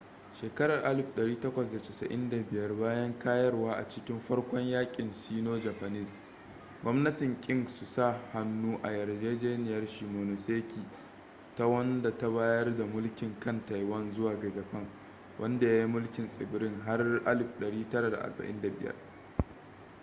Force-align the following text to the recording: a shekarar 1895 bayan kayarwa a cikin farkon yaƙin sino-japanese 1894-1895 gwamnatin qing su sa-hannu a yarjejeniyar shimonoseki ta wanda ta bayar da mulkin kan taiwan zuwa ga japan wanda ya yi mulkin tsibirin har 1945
a 0.33 0.35
shekarar 0.37 0.83
1895 0.83 2.75
bayan 2.79 3.19
kayarwa 3.19 3.73
a 3.75 3.89
cikin 3.89 4.19
farkon 4.19 4.63
yaƙin 4.67 5.13
sino-japanese 5.13 6.19
1894-1895 6.19 6.19
gwamnatin 6.83 7.41
qing 7.41 7.67
su 7.67 7.85
sa-hannu 7.85 8.79
a 8.83 8.91
yarjejeniyar 8.91 9.85
shimonoseki 9.87 10.87
ta 11.55 11.67
wanda 11.67 12.17
ta 12.17 12.29
bayar 12.29 12.77
da 12.77 12.85
mulkin 12.85 13.39
kan 13.39 13.65
taiwan 13.65 14.11
zuwa 14.11 14.39
ga 14.39 14.49
japan 14.51 14.87
wanda 15.39 15.65
ya 15.67 15.79
yi 15.81 15.85
mulkin 15.87 16.29
tsibirin 16.29 16.79
har 16.81 16.99
1945 16.99 18.93